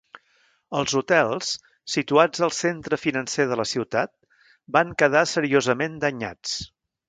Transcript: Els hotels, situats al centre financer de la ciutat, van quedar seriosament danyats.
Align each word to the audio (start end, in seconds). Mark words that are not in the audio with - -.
Els 0.77 0.95
hotels, 0.99 1.51
situats 1.97 2.41
al 2.49 2.55
centre 2.61 2.99
financer 3.03 3.47
de 3.53 3.61
la 3.61 3.67
ciutat, 3.75 4.15
van 4.79 4.97
quedar 5.03 5.27
seriosament 5.37 6.05
danyats. 6.09 6.61